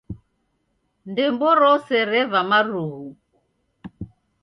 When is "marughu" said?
2.49-3.05